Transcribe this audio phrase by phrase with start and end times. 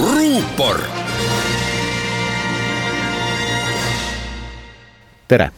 [0.00, 0.80] ruupor.
[5.28, 5.50] tere,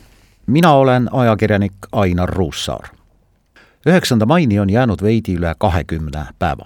[0.47, 2.89] mina olen ajakirjanik Ainar Ruussaar.
[3.87, 6.65] üheksanda maini on jäänud veidi üle kahekümne päeva.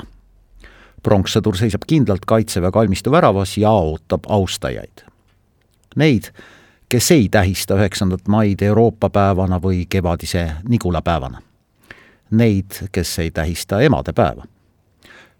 [1.02, 5.04] pronkssõdur seisab kindlalt Kaitseväe kalmistu väravas ja ootab austajaid.
[5.96, 6.22] Neid,
[6.88, 11.42] kes ei tähista üheksandat maid Euroopa päevana või kevadise Nigula päevana.
[12.30, 14.44] Neid, kes ei tähista emadepäeva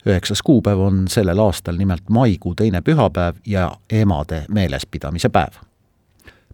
[0.07, 5.52] üheksas kuupäev on sellel aastal nimelt maikuu teine pühapäev ja emade meelespidamise päev.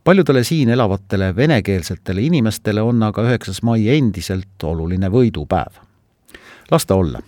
[0.04, 5.72] paljudele siin elavatele venekeelsetele inimestele on aga üheksas mai endiselt oluline võidupäev.
[6.70, 7.22] las ta olla.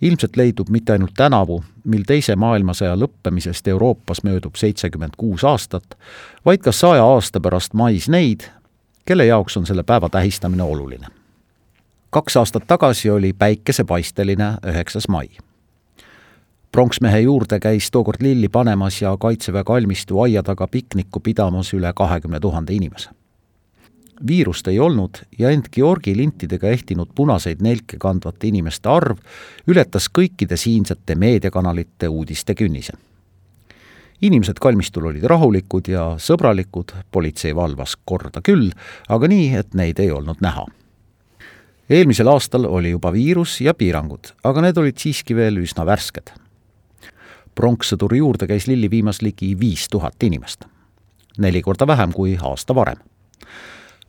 [0.00, 5.98] ilmselt leidub mitte ainult tänavu, mil Teise maailmasõja lõppemisest Euroopas möödub seitsekümmend kuus aastat,
[6.44, 8.40] vaid ka saja aasta pärast mais neid,
[9.04, 11.17] kelle jaoks on selle päeva tähistamine oluline
[12.10, 15.28] kaks aastat tagasi oli päikesepaisteline üheksas mai.
[16.72, 22.40] pronksmehe juurde käis tookord lilli panemas ja Kaitseväe kalmistu aia taga piknikku pidamas üle kahekümne
[22.40, 23.10] tuhande inimese.
[24.26, 29.18] viirust ei olnud ja end Georgi lintidega ehtinud punaseid nelke kandvate inimeste arv
[29.66, 32.92] ületas kõikide siinsete meediakanalite uudiste künnise
[34.22, 38.72] inimesed kalmistul olid rahulikud ja sõbralikud, politsei valvas korda küll,
[39.08, 40.66] aga nii, et neid ei olnud näha
[41.90, 46.32] eelmisel aastal oli juba viirus ja piirangud, aga need olid siiski veel üsna värsked.
[47.54, 50.64] pronkssõduri juurde käis lilli viimas ligi viis tuhat inimest.
[51.38, 52.98] neli korda vähem kui aasta varem.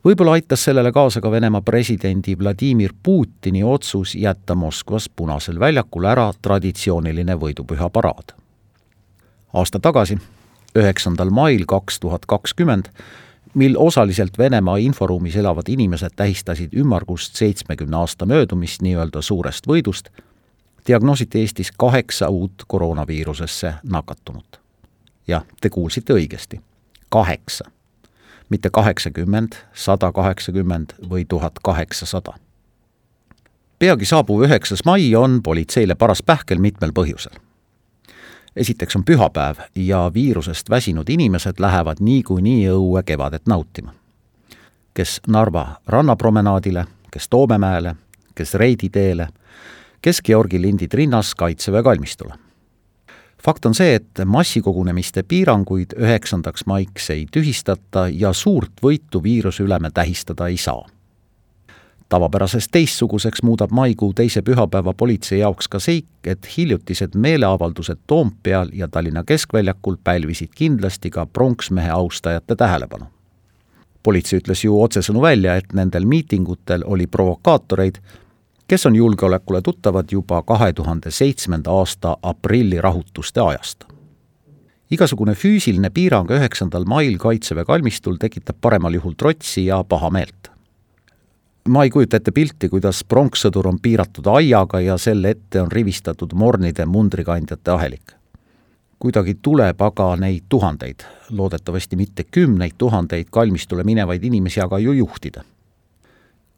[0.04, 6.32] võib-olla aitas sellele kaasa ka Venemaa presidendi Vladimir Putini otsus jätta Moskvas Punasel väljakul ära
[6.42, 8.32] traditsiooniline võidupüha paraad.
[9.54, 10.18] aasta tagasi,
[10.76, 12.88] üheksandal mail kaks tuhat kakskümmend,
[13.54, 20.08] mil osaliselt Venemaa inforuumis elavad inimesed tähistasid ümmargust seitsmekümne aasta möödumist nii-öelda suurest võidust,
[20.86, 24.60] diagnoositi Eestis kaheksa uut koroonaviirusesse nakatunut.
[25.28, 26.60] jah, te kuulsite õigesti,
[27.08, 27.64] kaheksa.
[28.48, 32.32] mitte kaheksakümmend, sada kaheksakümmend või tuhat kaheksasada.
[33.78, 37.49] peagi saabuv üheksas mai on politseile paras pähkel mitmel põhjusel
[38.56, 43.92] esiteks on pühapäev ja viirusest väsinud inimesed lähevad niikuinii õue kevadet nautima.
[44.94, 47.94] kes Narva rannapromenaadile, kes Toomemäele,
[48.34, 49.28] kes Reidi teele,
[50.02, 52.34] kes Georgi lindid rinnas Kaitseväe kalmistule.
[53.44, 59.78] fakt on see, et massikogunemiste piiranguid üheksandaks maiks ei tühistata ja suurt võitu viiruse üle
[59.78, 60.86] me tähistada ei saa
[62.10, 68.88] tavapärasest teistsuguseks muudab maikuu teise pühapäeva politsei jaoks ka seik, et hiljutised meeleavaldused Toompeal ja
[68.88, 73.04] Tallinna keskväljakul pälvisid kindlasti ka pronksmehe austajate tähelepanu.
[74.02, 78.00] politsei ütles ju otsesõnu välja, et nendel miitingutel oli provokaatoreid,
[78.68, 83.84] kes on julgeolekule tuttavad juba kahe tuhande seitsmenda aasta aprilli rahutuste ajast
[84.90, 90.49] igasugune füüsiline piirang üheksandal mail Kaitseväe kalmistul tekitab paremal juhul trotsi ja pahameelt
[91.68, 96.32] ma ei kujuta ette pilti, kuidas pronkssõdur on piiratud aiaga ja selle ette on rivistatud
[96.34, 98.16] mornide mundrikandjate ahelik.
[99.00, 101.00] kuidagi tuleb aga neid tuhandeid,
[101.30, 105.44] loodetavasti mitte kümneid tuhandeid kalmistule minevaid inimesi aga ju juhtida.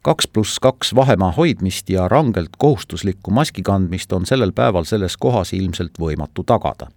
[0.01, 5.53] kaks pluss kaks vahemaa hoidmist ja rangelt kohustuslikku maski kandmist on sellel päeval selles kohas
[5.53, 6.87] ilmselt võimatu tagada.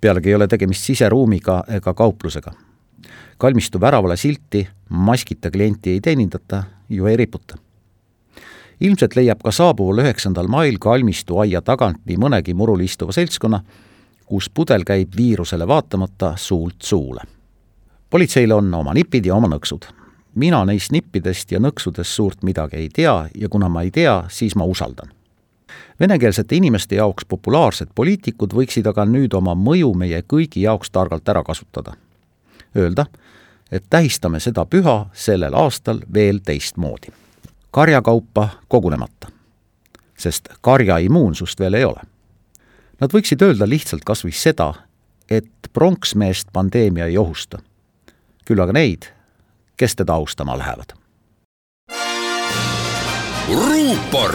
[0.00, 2.52] pealegi ei ole tegemist siseruumiga ega kauplusega
[3.38, 7.56] kalmistu väravale silti maskita klienti ei teenindata, ju ei riputa.
[8.80, 13.60] ilmselt leiab ka saabuval üheksandal mail kalmistu aia tagant nii mõnegi murul istuva seltskonna,
[14.26, 17.20] kus pudel käib viirusele vaatamata suult suule.
[18.10, 19.84] politseil on oma nipid ja oma nõksud.
[20.34, 24.56] mina neist nippidest ja nõksudest suurt midagi ei tea ja kuna ma ei tea, siis
[24.56, 25.08] ma usaldan
[26.00, 31.42] venekeelsete inimeste jaoks populaarsed poliitikud võiksid aga nüüd oma mõju meie kõigi jaoks targalt ära
[31.42, 31.94] kasutada
[32.76, 33.06] öelda,
[33.72, 37.12] et tähistame seda püha sellel aastal veel teistmoodi.
[37.70, 39.28] karjakaupa kogunemata.
[40.18, 42.00] sest karja immuunsust veel ei ole.
[43.00, 44.74] Nad võiksid öelda lihtsalt kas või seda,
[45.30, 47.58] et pronksmeest pandeemia ei ohusta.
[48.44, 49.02] küll aga neid,
[49.76, 50.94] kes teda austama lähevad.
[53.48, 54.34] ruupor